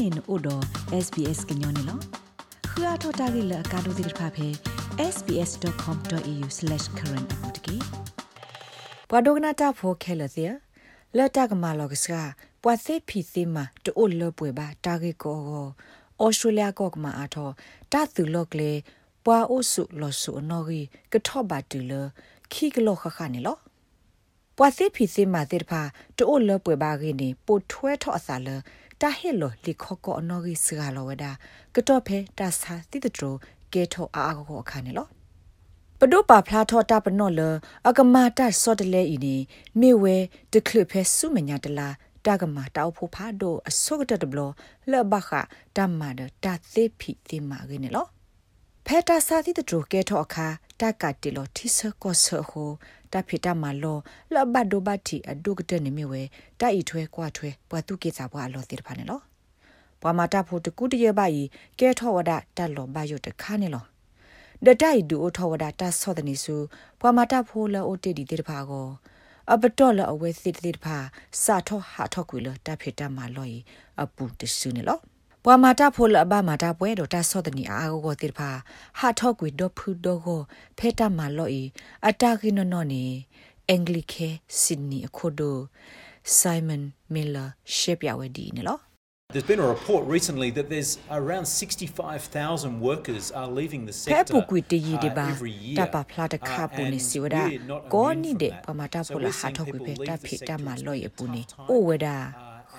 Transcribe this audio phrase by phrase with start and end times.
[0.00, 0.64] နေနို့တော့
[1.04, 1.98] SBS ကညောနေလော
[2.70, 4.48] ခရထတာဂိလကာဒိုဒီဖာဖေ
[5.14, 7.76] sbs.com.au/current အပူတကေ
[9.10, 10.44] ပဒိုဂနာတာဖိုခဲလစီ
[11.16, 12.14] လတ်တကမာလောကစက
[12.62, 15.36] ပွာစေဖီစီမာတိုလပွေပါတာဂိကို
[16.22, 17.50] ဩစတြေးလျကောကမာအထော
[17.92, 18.70] တာသူလောကလေ
[19.24, 21.92] ပွာအိုဆုလောဆုအနော်ကြီးကထော့ပါတူလ
[22.52, 23.56] ခီကလောခခနေလော
[24.56, 25.82] ပွာစေဖီစီမာတေဖာ
[26.18, 28.48] တိုလပွေပါခင်းနေပိုထွဲထော့အစာလ
[29.00, 31.24] တာဟဲလောလီခော့ကောအနော်ကြီးစကလောဝဒ
[31.74, 33.22] ကတော့ဖဲတာစာတိတတရ
[33.72, 35.06] ကဲထောအာကောအခါနေလော
[35.98, 37.40] ပဒုပါဖလာထောတာပနော့လ
[37.88, 39.36] အကမာတဆော့တလဲဤနေ
[39.80, 40.16] မေဝဲ
[40.52, 41.88] တခလဖဲဆုမညာတလာ
[42.26, 44.40] တာကမာတောက်ဖို့ဖာဒိုအစောကတတဘလ
[44.90, 45.30] လဘခ
[45.76, 48.06] တမ္မာဒတာသေဖိတိမာရင်းလော
[48.86, 50.46] ဖဲတာစာတိတတကဲထောအခါ
[50.80, 52.70] တကတိလောတိဆကောဆဟို
[53.12, 53.98] တဖိတမလော
[54.34, 56.22] လဘဒိုဘတိအဒုကတနေမြဝဲ
[56.60, 59.20] တာဤထွဲကွာထွဲပွားတုကေစာဘွာလောတိတဖာနေလော
[60.00, 61.42] ပွာမာတာဖို့တကူတရပါဤ
[61.78, 63.84] ကဲထောဝဒတက်လောဘယုတခါနေလော
[64.64, 66.56] ဒတိုင်ဒူအထောဝဒတာဆောဒနီစု
[67.00, 68.88] ပွာမာတာဖိုလောအိုတေဒီတေတဖာကို
[69.52, 70.96] အပတော်လအဝဲစစ်တေတဖာ
[71.42, 73.56] စာထောဟာထောကွေလတဖိတမလောဤ
[74.02, 74.98] အပူတဆုနေလော
[75.44, 78.50] ပွာမာတာဖိုလအဘမာတာပွဲတော့တာဆောဒနီအာကိုတေတဖာ
[78.98, 80.40] ဟာထောကွေဒဖူဒိုကို
[80.78, 81.62] ဖေတမလောဤ
[82.08, 83.04] အတာကိနနောနေ
[83.68, 84.28] အင်္ဂလိကေ
[84.60, 85.56] ဆစ်နီအခုဒို
[86.40, 86.82] Simon
[87.14, 88.78] Miller ရှေ့ပြဝဲဒီနေလော
[89.34, 94.38] There's been a report recently that there's around 65,000 workers are leaving the sector Pepu
[94.50, 95.76] kwiti yi de ba every year.
[95.78, 98.38] ta pa phla de kha pu ni si wada we're not ko immune ni from
[98.42, 98.62] de that.
[98.66, 100.22] pa ma ta So pu la we're ha seeing tho kwi people pe ta leave
[100.22, 101.24] the phi ta sector ma to lo ye take pu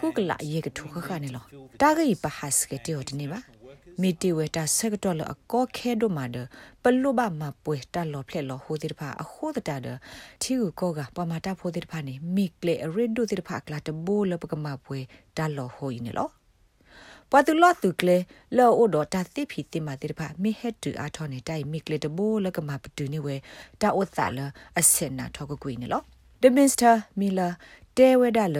[0.01, 1.39] ni tough o time, wada uh, hu kla ye ke thu kha kha ni lo
[1.77, 3.43] ta ga yi pa ha s ke te o de ni ba
[3.97, 6.47] mi ti we ta se ke to lo a ko khe do ma de
[6.83, 9.61] pa lu ba ma pwe ta lo phle lo ho de pha a ho da
[9.61, 9.99] ta de
[10.39, 13.13] thi ku ko ga pa ma ta pho de pha ni mi kle a red
[13.13, 15.99] do de pha kla te bo lo pa ka ma pwe ta lo ho yi
[15.99, 16.31] ni lo
[17.33, 18.17] ပတူလတုကလေ
[18.57, 23.35] လောအိုဒတာတိဖီတိမာတိဖာမိဟက်တူအာထောနေတိုင်မိကလေတဘိုလကမပတူနေဝဲ
[23.81, 24.39] တာအိုသလ
[24.79, 26.01] အစင်နာထောကကွေနေလော
[26.41, 27.47] ဒမင်စတာမီလာ
[27.97, 28.57] တဲဝဲဒါလ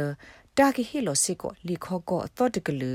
[0.60, 2.94] တာကီဟီလိုစစ်ကိုလီခောကောသောတကလူ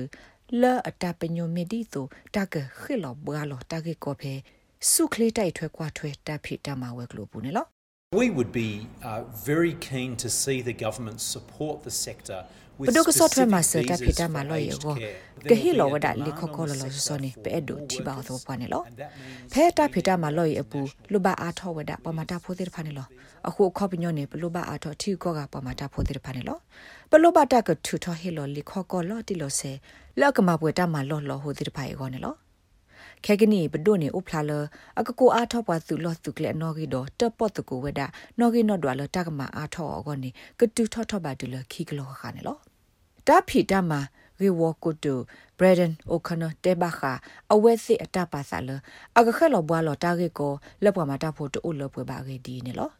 [0.61, 4.35] လာအတပညိုမီဒီတိုတာကခိလောဘွာလောတာကီကိုဖေ
[4.91, 7.65] စုခလေးတိုက်ထွဲကွာထွဲတာဖီတာမဝဲကလိုပူနေလော
[8.23, 8.71] We would be
[9.09, 12.41] uh, very keen to see the government support the sector
[12.85, 14.95] ပဒုကဆော့ထွဲမှာစတာဖီတာမလောယေကို
[15.51, 16.77] ကဟီလောဝဒလီခောကောလော
[17.07, 18.83] စောနေပဲဒိုတီဘာသောပွားနေလော
[19.53, 20.81] ဖဲတာဖီတာမလောယေအပူ
[21.13, 23.07] လူဘာအားထောဝဒပမာတာဖိုသေးဖာနေလော
[23.49, 26.59] အခုခောပညောနေပလူဘာအားထောထီကောကပမာတာဖိုသေးဖာနေလော
[27.11, 29.73] ပလူဘာတာကထူထောဟီလောလီခောကောလောတီလောဆေ
[30.21, 32.37] လောက်ကမပွေတာမလောလောဟိုသေးဖာယေကောနေလော
[33.25, 34.53] ခဲကနီဘဒိုနေဥဖလာလ
[34.99, 38.01] အကကိုအားထောပွားသူလောသူကလေနော်ဂီဒတပတ်တကိုဝဒ
[38.39, 42.57] နော်ဂီနော်ဒွာလတကမအားထောအောကောနေကတူထောထောပါတူလခီကလောခါနေလော
[43.29, 43.93] တာဖီတမ
[44.41, 45.15] ရီဝကုတူ
[45.59, 47.13] ဘရဒန်အိုခနတေဘခာ
[47.53, 48.71] အဝဲစစ်အတပါဆာလ
[49.19, 52.91] အကခဲလောဘွာလောတာဂေကိုလက်ပွားမှာတဖို့တူလပွေပါဂေဒီနေလော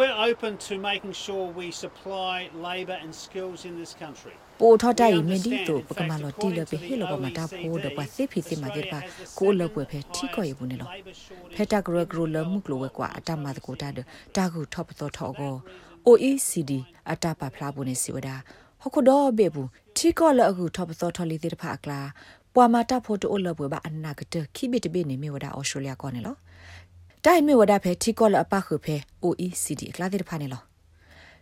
[0.00, 2.36] We're open to making sure we supply
[2.70, 4.34] labour and skills in this country.
[4.60, 8.98] ပိုထောတိုင်မင်းဒီတိုပကမလောတီလပေဟေလောပမာတာဖိုးဒပစစ်ဖီစီမာကေပါ
[9.38, 10.88] ကိုလပွေဖဲထီကောရဘူးနေလော
[11.56, 13.88] ဖဲတာဂရဂရလမှုကလောဝဲကွာအတမတ်ကိုတာ
[14.36, 15.54] တာကူထော့ပသောထောကို
[16.08, 16.72] OECD
[17.12, 18.36] အတပါဖလာဘူးနေစီဝဒါ
[18.82, 22.00] ဟခုတော့ဘေဘူးထီကောလအခုထော့ပသောထော်လီတဲ့ဖာကလာ
[22.54, 26.36] ပွာမာတာဖိုတိုလပွေပါအနာကတခိဘစ်တဘေနေမြေဝဒါအော်စတြေးလျကောနေလော
[27.24, 30.62] တိုင်မြေဝဒါဖဲထီကောလအပခုဖဲ OECD ကလာတဲ့ဖာနေလော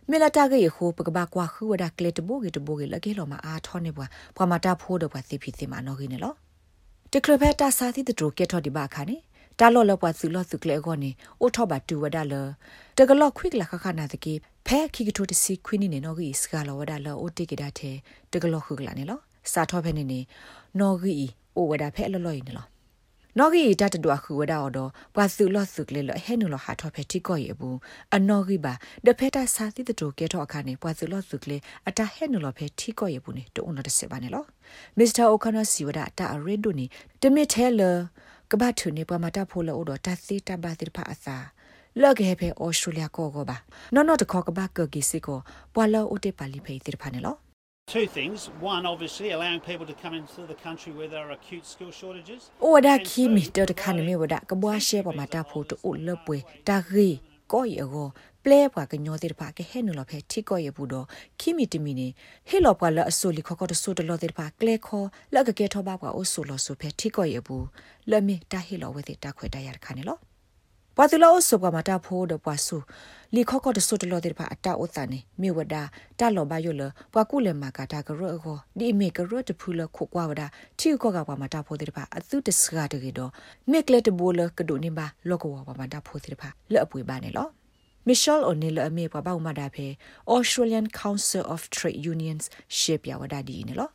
[0.09, 4.05] မေလာတာကေခိုပကဘာကွာခူဝဒါကလေတဘိုကေတဘိုကေလကေလောမအားထောနေဘွာ
[4.35, 6.33] ပွာမာတာဖိုးတော့ဘွာသိဖိသိမနော်ခင်းနေလော
[7.13, 9.17] တကလဖက်တာစာသီတတိုကေထော်ဒီဘာခါနေ
[9.59, 11.09] တာလောလပွားစုလောစုကလေကောနေ
[11.41, 12.33] အိုထောဘာတူဝဒါလ
[12.97, 14.33] တကလောခွိကလခခနာတကေ
[14.71, 17.95] ဖဲခိကတိုတစီခွိနေနေနော်ဂီစကလောဝဒါလောအိုတေကေဒါတဲ့
[18.31, 19.19] တကလောခုကလာနေလော
[19.51, 20.19] စာထောဖဲနေနေ
[20.79, 21.13] နော်ဂီ
[21.55, 22.65] အိုဝဒါဖဲလောလောနေလော
[23.37, 27.77] နော်ဂီတတတွားခုဝဒါအော်တော့ပွာစုလောစုကလေလောဟဲနူလောဟာထောဖဲတိကောရေဘူး
[28.15, 28.73] အနော်ဂီပါ
[29.05, 31.57] ဒဖဲတာစာတိတတိုကေထောအခါနေပွာစုလောစုကလေ
[31.87, 34.43] အတာဟဲနူလောဖဲတိကောရေဘူးနေတုံနော်တစပါနေလော
[34.97, 36.85] မစ္စတာအိုခနာစီဝဒါတာအရစ်ဒိုနေ
[37.21, 37.81] တမစ်ထဲလ
[38.51, 41.37] ကဘာထုနေပမာတာဖိုလောဒတာစီတာဘာတိဖာအစာ
[42.01, 43.57] လော့ကေဖေအော်စတြေးလျကိုကိုပါ
[43.93, 45.39] နော်နော်တခေါကဘာကကီစီကို
[45.73, 47.35] ပွာလောအိုတေပါလီဖေတိဖာနေလော
[47.95, 48.39] Two things.
[48.73, 52.41] One, obviously, allowing people to come into the country where there are acute skill shortages.
[52.63, 56.37] အိုဒါခီမီတတခါနေမီဝဒကဘွားရှဲပမာတာဖိုတိုလပွေ
[56.67, 57.09] တာဂီ
[57.53, 58.05] ကိုယော
[58.43, 61.05] ပလဲပွားကညောတဲ့ပါကဟဲနူလဖဲထိကိုရဘူးတော့
[61.39, 62.07] ခီမီတမီနေ
[62.49, 67.65] ဟေလောပွားလအဆူလီခခတဆူတလောတဲ့ပါကလဲခေါ်လက်ကကဲထောပါပွားအိုဆူလောဆူဖဲထိကိုရဘူး
[68.11, 70.17] လမီတာဟေလောဝဲတဲ့တာခွဲတရခါနေလော
[70.95, 72.77] ပွာသူလောဆုကမတာဖိုးဒပွာဆူ
[73.33, 75.75] လီခော့ကော့တဆုတလောတဲ့ပါအတာဥသနေမြေဝဒ
[76.19, 76.81] တာလောဘယလ
[77.13, 80.43] ပွာကုလေမာကတာကရောကိုဒီမေကရောတဖူလခုကွာဝဒ
[80.79, 83.31] ချီကောကပွာမတာဖိုးတဲ့ပါအသူတစကားတဲ့တော့
[83.71, 87.47] မေကလက်တဘောလကဒိုနေပါလောကဝပွာမတာဖိုးတဲ့ပါလော့အပွေပါနေလော
[88.07, 89.87] Michelle O'Neill အမေပွားပေါ့မတာဖေ
[90.35, 92.43] Australian Council of Trade Unions
[92.77, 93.89] ရှေ့ပြဝဒဒီနေလော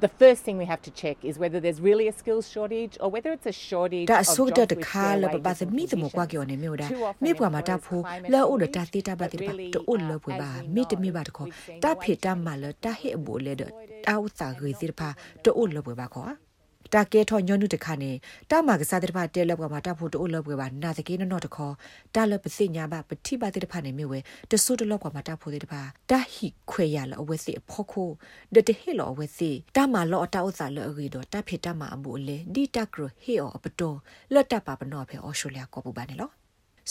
[0.00, 3.08] The first thing we have to check is whether there's really a skills shortage or
[3.14, 5.48] whether it's a shortage ဒါ of ဆို jobs တဲ့ with ခါ fair လပ wages ပ
[5.50, 6.32] and သမီသမကွာ conditions.
[6.32, 10.18] ကျော်နေမြို့တာ Too often မေပွားမတာ employers ဖို climate လောဥဒ change, တာတိတာပါတိပါ but တို really, လ uh,
[10.24, 12.64] ပွေပါ as we မိတ know, မိပါတခေါ် we've seen တာ the ဖေတာမလ
[16.92, 18.12] တာဟေအဘူလေဒတာဥတာဂေတိပါတိုလပွေပါခေါ်တာကဲထောညွနုတခါနေ
[18.50, 21.74] တာမကစားတဲ့ပါတဲလပွားမှာတာဖို့တိုလပွေပါနာတကေနော်တခေါ်
[22.14, 24.18] တာလပစိညာပါပတိပါတဲ့ပါနေမြဝဲ
[24.50, 28.10] တဆုတလောကွာမှာတာဖို့တဲ့ပါတာဟိခွေရလအဝဲစီအဖို့ခို
[28.54, 33.96] ဒတဟေလောအဝဲစီတာမလောအတာဥစာလောရီတော့တာဖေတာမအဘူလေဒီတာကရဟေအပတော်
[34.34, 36.30] လတ်တပါပနောဖေအော်စတြေးလျကောပူပါနေလော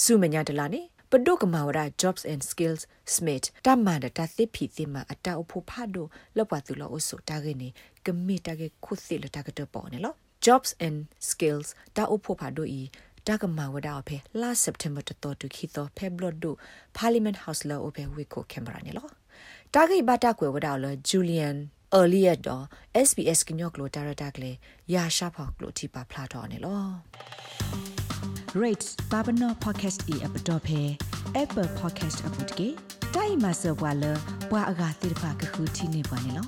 [0.02, 0.82] စုမညာတလာနေ
[1.16, 2.82] ပဒုကမာဝရ jobs and skills
[3.16, 7.70] smith တမန်တာသစ်ဖီသမအတာအဖို့ဖတ်တော့လောပသူလောအဆုတာကနေ
[8.06, 10.14] ကမိတာကေခုစီလတာကတော့ပေါ်နေလော
[10.46, 10.98] jobs and
[11.30, 12.82] skills တာအဖို့ဖတ်တော့ဤ
[13.28, 16.52] တာကမာဝဒအဖေ last september တတော်တူခီတော့ pebbled do
[16.98, 19.08] parliament house လောအဖေဝီကိုကင်မရာနေလော
[19.74, 21.58] တာဂိဘတာကွယ်ဝဒလော julian
[22.00, 22.64] earlier တော့
[23.08, 24.52] SBS ကညော့ကလိုတာရတာကလေ
[24.94, 27.93] ရာရှာဖောက်ကလိုတီပါဖလာတော့နေလော
[28.56, 30.98] rate babano podcast e app dot phe
[31.36, 32.68] apple podcast app dot ke
[33.14, 34.14] dai ma so bwa lo
[34.50, 36.44] bwa aga tir pha ka khu thi ne bwa ne lo